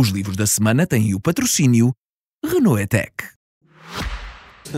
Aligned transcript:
Os 0.00 0.08
livros 0.08 0.34
da 0.34 0.46
semana 0.46 0.86
têm 0.86 1.14
o 1.14 1.20
patrocínio 1.20 1.94
Renault 2.42 2.80
Etec. 2.80 3.12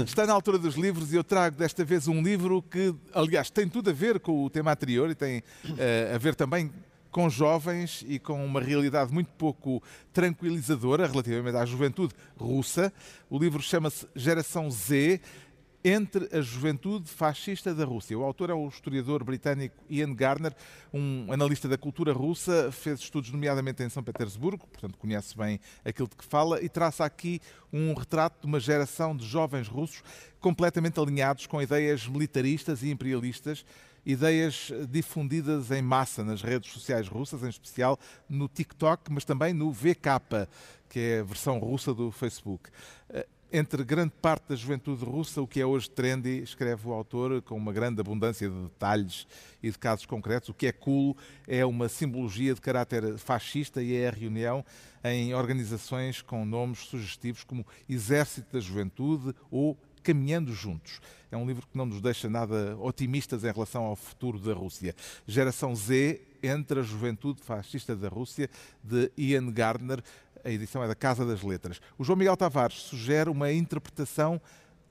Está 0.04 0.26
na 0.26 0.33
altura 0.33 0.58
dos 0.58 0.75
livros 0.75 1.12
e 1.12 1.17
eu 1.17 1.22
trago 1.22 1.56
desta 1.56 1.84
vez 1.84 2.08
um 2.08 2.21
livro 2.21 2.60
que, 2.60 2.92
aliás, 3.14 3.48
tem 3.48 3.69
tudo 3.69 3.90
a 3.90 3.93
ver 3.93 4.19
com 4.19 4.45
o 4.45 4.50
tema 4.50 4.72
anterior 4.72 5.08
e 5.08 5.14
tem 5.14 5.38
uh, 5.38 6.16
a 6.16 6.19
ver 6.19 6.35
também 6.35 6.72
com 7.12 7.30
jovens 7.30 8.04
e 8.08 8.19
com 8.19 8.45
uma 8.45 8.61
realidade 8.61 9.14
muito 9.14 9.30
pouco 9.38 9.80
tranquilizadora 10.12 11.06
relativamente 11.06 11.57
à 11.57 11.65
juventude 11.65 12.13
russa. 12.37 12.93
O 13.31 13.39
livro 13.39 13.63
chama-se 13.63 14.09
Geração 14.17 14.69
Z 14.73 15.21
entre 15.85 16.28
a 16.37 16.41
juventude 16.41 17.09
fascista 17.10 17.74
da 17.74 17.84
Rússia. 17.84 18.16
O 18.16 18.23
autor 18.23 18.51
é 18.51 18.55
o 18.55 18.69
historiador 18.69 19.24
britânico 19.24 19.77
Ian 19.91 20.15
Garner, 20.15 20.55
um 20.92 21.33
analista 21.33 21.69
da 21.69 21.77
cultura 21.77 22.12
russa, 22.12 22.70
fez 22.70 23.01
estudos 23.01 23.30
nomeadamente 23.30 23.83
em 23.83 23.88
São 23.88 24.02
Petersburgo, 24.02 24.66
portanto 24.69 24.97
conhece 24.97 25.37
bem 25.37 25.59
aquilo 25.84 26.09
de 26.09 26.16
que 26.16 26.24
fala, 26.24 26.62
e 26.62 26.69
traça 26.69 27.05
aqui 27.05 27.41
um 27.73 27.95
retrato 27.95 28.41
de 28.43 28.47
uma 28.47 28.60
geração 28.60 29.16
de 29.16 29.27
jovens 29.27 29.66
russos 29.66 30.02
completamente 30.41 31.01
alinhados 31.01 31.47
com 31.47 31.60
ideias 31.60 32.07
militaristas 32.07 32.83
e 32.83 32.91
imperialistas, 32.91 33.65
ideias 34.05 34.71
difundidas 34.88 35.71
em 35.71 35.83
massa 35.83 36.23
nas 36.23 36.43
redes 36.43 36.73
sociais 36.73 37.09
russas, 37.09 37.43
em 37.43 37.49
especial 37.49 37.99
no 38.29 38.49
TikTok, 38.49 39.10
mas 39.12 39.24
também 39.24 39.52
no 39.52 39.73
VK, 39.73 40.49
que 40.88 40.99
é 40.99 41.21
a 41.21 41.24
versão 41.24 41.59
russa 41.59 41.95
do 41.95 42.10
Facebook 42.10 42.71
entre 43.52 43.84
grande 43.84 44.15
parte 44.23 44.48
da 44.48 44.56
juventude 44.56 45.05
russa, 45.05 45.42
o 45.42 45.47
que 45.47 45.60
é 45.60 45.66
hoje 45.66 45.91
trendy, 45.91 46.43
escreve 46.43 46.88
o 46.88 46.93
autor, 46.93 47.43
com 47.43 47.55
uma 47.55 47.73
grande 47.73 48.01
abundância 48.01 48.48
de 48.48 48.62
detalhes 48.62 49.27
e 49.62 49.70
de 49.70 49.79
casos 49.79 50.06
concretos. 50.06 50.48
O 50.48 50.55
que 50.55 50.66
é 50.66 50.73
cool 50.73 51.15
é 51.47 51.65
uma 51.65 51.88
simbologia 51.88 52.55
de 52.55 52.60
caráter 52.60 53.19
fascista 53.19 53.83
e 53.83 53.95
é 53.95 54.09
a 54.09 54.10
reunião 54.10 54.65
em 55.05 55.34
organizações 55.34 56.23
com 56.23 56.46
nomes 56.46 56.79
sugestivos 56.79 57.45
como 57.45 57.66
Exército 57.87 58.55
da 58.55 58.60
Juventude 58.60 59.35
ou 59.51 59.77
Caminhando 60.02 60.55
Juntos. 60.55 61.01
É 61.30 61.37
um 61.37 61.46
livro 61.46 61.66
que 61.66 61.77
não 61.77 61.87
nos 61.87 62.01
deixa 62.01 62.30
nada 62.30 62.77
otimistas 62.79 63.45
em 63.45 63.52
relação 63.52 63.84
ao 63.84 63.96
futuro 63.96 64.38
da 64.38 64.55
Rússia. 64.55 64.96
Geração 65.27 65.77
Z 65.77 66.20
entre 66.42 66.80
a 66.80 66.82
juventude 66.82 67.40
fascista 67.40 67.94
da 67.94 68.08
Rússia, 68.08 68.50
de 68.82 69.12
Ian 69.16 69.52
Gardner, 69.52 70.02
a 70.44 70.50
edição 70.50 70.82
é 70.82 70.88
da 70.88 70.94
Casa 70.94 71.24
das 71.24 71.42
Letras. 71.42 71.80
O 71.98 72.04
João 72.04 72.16
Miguel 72.16 72.36
Tavares 72.36 72.78
sugere 72.78 73.30
uma 73.30 73.52
interpretação 73.52 74.40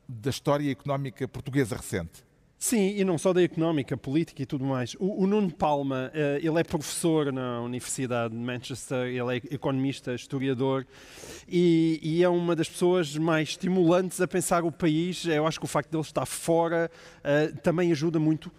da 0.07 0.29
história 0.29 0.69
económica 0.69 1.27
portuguesa 1.27 1.75
recente. 1.75 2.23
Sim, 2.63 2.93
e 2.95 3.03
não 3.03 3.17
só 3.17 3.33
da 3.33 3.41
económica, 3.41 3.97
política 3.97 4.43
e 4.43 4.45
tudo 4.45 4.63
mais. 4.63 4.95
O, 4.99 5.23
o 5.23 5.25
Nuno 5.25 5.51
Palma, 5.51 6.11
uh, 6.13 6.47
ele 6.47 6.59
é 6.59 6.63
professor 6.63 7.33
na 7.33 7.59
Universidade 7.61 8.35
de 8.35 8.39
Manchester, 8.39 9.07
ele 9.07 9.37
é 9.37 9.55
economista, 9.55 10.13
historiador 10.13 10.85
e, 11.47 11.99
e, 12.03 12.23
é 12.23 12.29
uma 12.29 12.55
das 12.55 12.69
pessoas 12.69 13.17
mais 13.17 13.49
estimulantes 13.49 14.21
a 14.21 14.27
pensar 14.27 14.63
o 14.63 14.71
país. 14.71 15.25
Eu 15.25 15.47
acho 15.47 15.57
que 15.57 15.65
o 15.65 15.67
facto 15.67 15.89
de 15.89 15.97
ele 15.97 16.03
estar 16.03 16.27
fora 16.27 16.91
uh, 17.17 17.57
também 17.61 17.91
ajuda 17.91 18.19
muito 18.19 18.51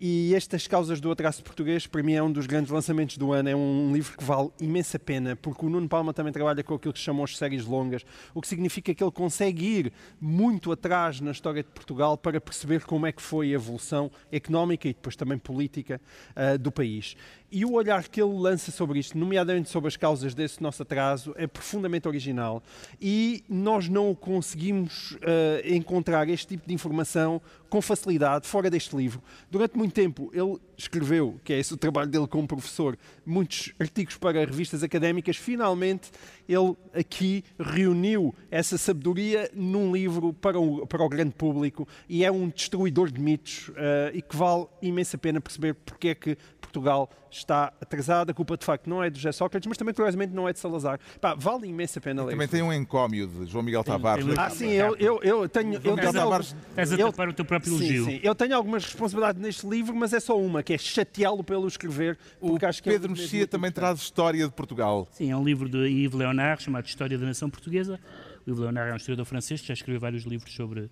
e 0.00 0.34
estas 0.34 0.66
causas 0.66 0.98
do 0.98 1.10
atraso 1.10 1.42
português, 1.42 1.86
para 1.86 2.02
mim, 2.02 2.14
é 2.14 2.22
um 2.22 2.32
dos 2.32 2.46
grandes 2.46 2.70
lançamentos 2.70 3.18
do 3.18 3.32
ano. 3.32 3.50
É 3.50 3.54
um 3.54 3.92
livro 3.92 4.16
que 4.16 4.24
vale 4.24 4.48
imensa 4.58 4.98
pena, 4.98 5.36
porque 5.36 5.66
o 5.66 5.68
Nuno 5.68 5.86
Palma 5.86 6.14
também 6.14 6.32
trabalha 6.32 6.64
com 6.64 6.74
aquilo 6.74 6.94
que 6.94 6.98
chamamos 6.98 7.36
séries 7.36 7.66
longas, 7.66 8.02
o 8.32 8.40
que 8.40 8.48
significa 8.48 8.94
que 8.94 9.04
ele 9.04 9.10
consegue 9.10 9.62
ir 9.62 9.92
muito 10.18 10.72
atrás 10.72 11.20
na 11.20 11.32
história 11.32 11.62
de 11.62 11.68
Portugal 11.68 12.16
para 12.16 12.40
perceber 12.40 12.84
como 12.84 13.06
é 13.06 13.12
que 13.12 13.20
foi 13.20 13.50
a 13.50 13.54
evolução 13.56 14.10
económica 14.32 14.88
e 14.88 14.94
depois 14.94 15.16
também 15.16 15.36
política 15.36 16.00
uh, 16.30 16.56
do 16.56 16.72
país. 16.72 17.14
E 17.52 17.64
o 17.64 17.72
olhar 17.72 18.06
que 18.08 18.22
ele 18.22 18.32
lança 18.32 18.70
sobre 18.70 19.00
isto, 19.00 19.18
nomeadamente 19.18 19.68
sobre 19.68 19.88
as 19.88 19.96
causas 19.96 20.34
desse 20.34 20.62
nosso 20.62 20.82
atraso, 20.82 21.34
é 21.36 21.46
profundamente 21.46 22.06
original. 22.06 22.62
E 23.00 23.42
nós 23.48 23.88
não 23.88 24.14
conseguimos 24.14 25.12
uh, 25.12 25.18
encontrar 25.64 26.28
este 26.28 26.46
tipo 26.46 26.68
de 26.68 26.72
informação 26.72 27.42
com 27.68 27.80
facilidade 27.80 28.46
fora 28.46 28.68
deste 28.68 28.94
livro. 28.96 29.22
Durante 29.50 29.76
muito 29.76 29.92
tempo 29.92 30.30
ele 30.34 30.58
escreveu, 30.76 31.40
que 31.44 31.52
é 31.52 31.58
esse 31.58 31.72
o 31.72 31.76
trabalho 31.76 32.10
dele 32.10 32.26
como 32.26 32.46
professor, 32.46 32.98
muitos 33.24 33.72
artigos 33.78 34.16
para 34.16 34.44
revistas 34.44 34.82
académicas. 34.82 35.36
Finalmente 35.36 36.10
ele 36.48 36.76
aqui 36.92 37.44
reuniu 37.58 38.34
essa 38.50 38.76
sabedoria 38.76 39.48
num 39.54 39.92
livro 39.92 40.32
para 40.32 40.58
o, 40.58 40.86
para 40.86 41.02
o 41.02 41.08
grande 41.08 41.32
público 41.32 41.86
e 42.08 42.24
é 42.24 42.30
um 42.30 42.48
destruidor 42.48 43.10
de 43.10 43.20
mitos 43.20 43.68
uh, 43.68 43.72
e 44.12 44.20
que 44.20 44.36
vale 44.36 44.66
imensa 44.82 45.16
pena 45.16 45.40
perceber 45.40 45.74
porque 45.74 46.08
é 46.08 46.14
que 46.14 46.36
Portugal 46.70 47.10
está 47.30 47.72
atrasado. 47.80 48.30
A 48.30 48.34
culpa, 48.34 48.56
de 48.56 48.64
facto, 48.64 48.88
não 48.88 49.02
é 49.02 49.10
de 49.10 49.18
José 49.18 49.32
Sócrates, 49.32 49.66
mas 49.66 49.76
também, 49.76 49.92
curiosamente, 49.92 50.32
não 50.32 50.48
é 50.48 50.52
de 50.52 50.58
Salazar. 50.58 50.98
Pá, 51.20 51.34
vale 51.34 51.68
imensa 51.68 52.00
pena 52.00 52.24
ler. 52.24 52.32
Também 52.32 52.48
tem 52.48 52.62
um 52.62 52.72
encómio 52.72 53.26
de 53.26 53.46
João 53.46 53.62
Miguel 53.62 53.84
Tavares. 53.84 54.24
Tem, 54.24 54.34
tem 54.34 54.44
ah, 54.44 54.50
sim, 54.50 54.70
eu, 54.70 54.96
eu, 54.96 55.20
eu 55.22 55.48
tenho... 55.48 55.74
Eu 55.74 55.96
tenho 55.96 56.12
Tavares... 56.12 56.54
Estás 56.70 56.92
a 56.92 56.96
tapar 56.96 57.28
o 57.28 57.32
teu 57.32 57.44
próprio 57.44 57.72
elogio. 57.72 58.04
Sim, 58.04 58.10
sim. 58.12 58.20
Eu 58.22 58.34
tenho 58.34 58.54
algumas 58.54 58.84
responsabilidades 58.84 59.40
neste 59.40 59.66
livro, 59.66 59.94
mas 59.94 60.12
é 60.12 60.20
só 60.20 60.38
uma, 60.38 60.62
que 60.62 60.72
é 60.72 60.78
chateá-lo 60.78 61.42
pelo 61.42 61.66
escrever. 61.66 62.18
O 62.40 62.56
acho 62.64 62.82
que 62.82 62.88
é 62.88 62.92
Pedro 62.92 63.12
é 63.12 63.14
Mexia 63.16 63.46
também 63.46 63.72
traz 63.72 63.98
História 64.00 64.46
de 64.46 64.52
Portugal. 64.52 65.08
Sim, 65.12 65.30
é 65.30 65.36
um 65.36 65.44
livro 65.44 65.68
de 65.68 65.78
Yves 65.78 66.14
Leonard, 66.14 66.62
chamado 66.62 66.86
História 66.86 67.18
da 67.18 67.26
Nação 67.26 67.50
Portuguesa. 67.50 67.98
O 68.46 68.50
Yves 68.50 68.60
Leonard 68.60 68.90
é 68.90 68.92
um 68.92 68.96
historiador 68.96 69.26
francês 69.26 69.60
que 69.60 69.68
já 69.68 69.74
escreveu 69.74 70.00
vários 70.00 70.24
livros 70.24 70.52
sobre 70.54 70.90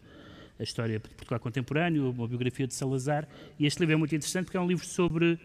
a 0.58 0.62
história 0.62 0.98
de 0.98 1.08
Portugal 1.10 1.38
contemporâneo, 1.38 2.10
uma 2.10 2.26
biografia 2.26 2.66
de 2.66 2.74
Salazar. 2.74 3.28
E 3.58 3.66
este 3.66 3.78
livro 3.78 3.94
é 3.94 3.96
muito 3.96 4.14
interessante 4.14 4.46
porque 4.46 4.56
é 4.56 4.60
um 4.60 4.66
livro 4.66 4.84
sobre 4.84 5.38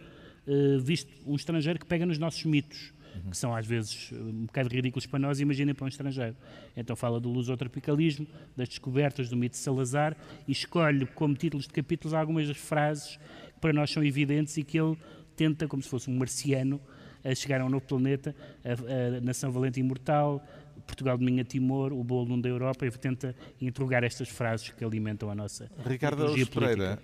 visto 0.81 1.11
um 1.25 1.35
estrangeiro 1.35 1.79
que 1.79 1.85
pega 1.85 2.05
nos 2.05 2.17
nossos 2.17 2.43
mitos, 2.45 2.93
uhum. 3.15 3.31
que 3.31 3.37
são 3.37 3.55
às 3.55 3.65
vezes 3.65 4.09
eh, 4.11 4.15
um 4.15 4.45
bocado 4.45 4.69
ridículos 4.69 5.05
para 5.05 5.19
nós, 5.19 5.39
imaginem 5.39 5.73
para 5.73 5.85
um 5.85 5.87
estrangeiro. 5.87 6.35
Então 6.75 6.95
fala 6.95 7.19
do 7.19 7.29
lusotropicalismo, 7.29 8.27
das 8.55 8.69
descobertas 8.69 9.29
do 9.29 9.37
mito 9.37 9.53
de 9.53 9.59
Salazar 9.59 10.15
e 10.47 10.51
escolhe 10.51 11.05
como 11.07 11.33
títulos 11.35 11.67
de 11.67 11.73
capítulos 11.73 12.13
algumas 12.13 12.47
das 12.47 12.57
frases 12.57 13.17
que 13.53 13.59
para 13.59 13.73
nós 13.73 13.91
são 13.91 14.03
evidentes 14.03 14.57
e 14.57 14.63
que 14.63 14.79
ele 14.79 14.97
tenta, 15.35 15.67
como 15.67 15.81
se 15.81 15.89
fosse 15.89 16.09
um 16.09 16.17
marciano, 16.17 16.79
a 17.23 17.33
chegar 17.33 17.61
a 17.61 17.65
um 17.65 17.69
novo 17.69 17.85
planeta, 17.85 18.35
a, 18.65 19.17
a 19.17 19.21
nação 19.21 19.51
valente 19.51 19.79
imortal, 19.79 20.45
Portugal 20.85 21.17
dominha 21.17 21.43
Timor, 21.45 21.93
o 21.93 22.03
bolo 22.03 22.41
da 22.41 22.49
Europa, 22.49 22.85
e 22.85 22.91
tenta 22.91 23.35
interrogar 23.61 24.03
estas 24.03 24.27
frases 24.27 24.69
que 24.69 24.83
alimentam 24.83 25.29
a 25.29 25.35
nossa 25.35 25.71
Ricardo 25.85 26.25
Pereira, 26.47 26.99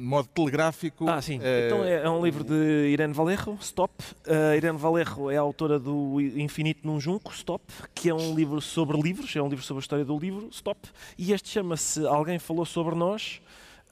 modo 0.00 0.28
telegráfico. 0.28 1.08
Ah, 1.08 1.20
sim. 1.20 1.38
Uh... 1.38 1.66
Então 1.66 1.84
é, 1.84 2.02
é, 2.02 2.10
um 2.10 2.24
livro 2.24 2.42
de 2.42 2.88
Irene 2.88 3.12
Valerro, 3.12 3.58
Stop. 3.60 3.92
Uh, 4.26 4.56
Irene 4.56 4.78
Valerro 4.78 5.30
é 5.30 5.36
a 5.36 5.40
autora 5.40 5.78
do 5.78 6.20
Infinito 6.20 6.86
num 6.86 6.98
Junco, 6.98 7.32
Stop, 7.32 7.64
que 7.94 8.08
é 8.08 8.14
um 8.14 8.34
livro 8.34 8.60
sobre 8.60 9.00
livros, 9.00 9.34
é 9.36 9.42
um 9.42 9.48
livro 9.48 9.64
sobre 9.64 9.80
a 9.80 9.82
história 9.82 10.04
do 10.04 10.18
livro, 10.18 10.48
Stop. 10.50 10.80
E 11.18 11.32
este 11.32 11.48
chama-se 11.48 12.06
Alguém 12.06 12.38
Falou 12.38 12.64
Sobre 12.64 12.94
Nós. 12.94 13.40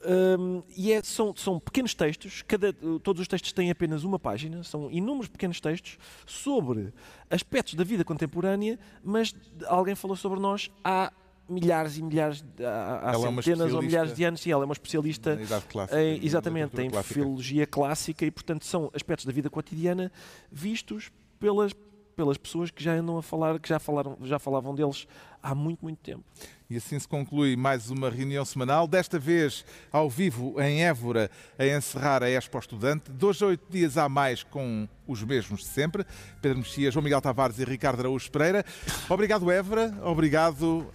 Um, 0.03 0.63
e 0.75 0.91
é, 0.91 1.03
são, 1.03 1.35
são 1.35 1.59
pequenos 1.59 1.93
textos, 1.93 2.41
cada, 2.47 2.73
todos 3.03 3.21
os 3.21 3.27
textos 3.27 3.53
têm 3.53 3.69
apenas 3.69 4.03
uma 4.03 4.17
página, 4.17 4.63
são 4.63 4.89
inúmeros 4.89 5.27
pequenos 5.27 5.61
textos 5.61 5.99
sobre 6.25 6.91
aspectos 7.29 7.75
da 7.75 7.83
vida 7.83 8.03
contemporânea, 8.03 8.79
mas 9.03 9.35
alguém 9.67 9.93
falou 9.93 10.17
sobre 10.17 10.39
nós 10.39 10.71
há 10.83 11.13
milhares 11.49 11.97
e 11.97 12.03
milhares, 12.03 12.43
há, 12.59 13.11
há 13.11 13.13
é 13.13 13.41
centenas 13.41 13.71
é 13.71 13.75
ou 13.75 13.81
milhares 13.81 14.13
de 14.13 14.23
anos, 14.23 14.41
sim, 14.41 14.51
ela 14.51 14.63
é 14.63 14.65
uma 14.65 14.73
especialista 14.73 15.37
clássica, 15.69 16.01
em, 16.01 16.25
exatamente, 16.25 16.81
em 16.81 16.89
clássica. 16.89 17.13
filologia 17.13 17.67
clássica 17.67 18.25
e, 18.25 18.31
portanto, 18.31 18.65
são 18.65 18.89
aspectos 18.93 19.25
da 19.25 19.31
vida 19.31 19.49
cotidiana 19.49 20.11
vistos 20.51 21.11
pelas 21.39 21.73
pelas 22.11 22.37
pessoas 22.37 22.71
que 22.71 22.83
já 22.83 22.93
andam 22.93 23.17
a 23.17 23.23
falar, 23.23 23.59
que 23.59 23.69
já, 23.69 23.79
falaram, 23.79 24.17
já 24.23 24.39
falavam 24.39 24.75
deles 24.75 25.07
há 25.41 25.55
muito, 25.55 25.83
muito 25.83 25.99
tempo. 25.99 26.23
E 26.69 26.77
assim 26.77 26.97
se 26.97 27.07
conclui 27.07 27.57
mais 27.57 27.89
uma 27.89 28.09
reunião 28.09 28.45
semanal, 28.45 28.87
desta 28.87 29.19
vez 29.19 29.65
ao 29.91 30.09
vivo 30.09 30.55
em 30.61 30.83
Évora, 30.85 31.29
a 31.59 31.65
encerrar 31.65 32.23
a 32.23 32.29
Expo 32.29 32.57
Estudante, 32.57 33.11
dois 33.11 33.41
a 33.41 33.47
oito 33.47 33.65
dias 33.69 33.97
a 33.97 34.07
mais 34.07 34.43
com 34.43 34.87
os 35.05 35.21
mesmos 35.21 35.61
de 35.61 35.67
sempre, 35.67 36.05
Pedro 36.41 36.59
Mexia, 36.59 36.89
João 36.89 37.03
Miguel 37.03 37.21
Tavares 37.21 37.59
e 37.59 37.65
Ricardo 37.65 37.99
Araújo 37.99 38.31
Pereira. 38.31 38.63
Obrigado, 39.09 39.51
Évora, 39.51 39.93
obrigado 40.03 40.63
uh, 40.63 40.91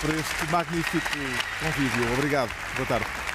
por 0.00 0.10
este 0.14 0.52
magnífico 0.52 1.18
convívio. 1.60 2.12
Obrigado, 2.14 2.50
boa 2.76 2.86
tarde. 2.86 3.29